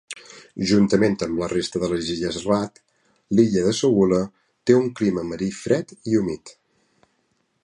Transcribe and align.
Juntament 0.69 1.17
amb 1.25 1.41
la 1.41 1.49
resta 1.51 1.81
de 1.83 1.89
les 1.91 2.09
illes 2.15 2.39
Rat, 2.47 2.81
l'illa 3.37 3.67
de 3.69 3.77
Segula 3.83 4.25
té 4.71 4.81
un 4.81 4.93
clima 5.01 5.29
marí 5.33 5.55
fred 5.63 5.99
i 6.01 6.21
humit. 6.23 6.59